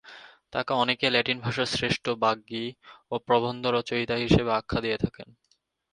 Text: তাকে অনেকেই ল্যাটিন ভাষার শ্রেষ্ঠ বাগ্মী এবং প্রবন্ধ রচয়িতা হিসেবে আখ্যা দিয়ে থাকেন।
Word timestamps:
তাকে 0.53 0.71
অনেকেই 0.73 1.11
ল্যাটিন 1.11 1.37
ভাষার 1.39 1.67
শ্রেষ্ঠ 1.67 2.05
বাগ্মী 2.23 2.65
এবং 3.05 3.19
প্রবন্ধ 3.27 3.63
রচয়িতা 3.67 4.15
হিসেবে 4.15 4.51
আখ্যা 4.53 4.79
দিয়ে 4.81 4.97
থাকেন। 4.97 5.27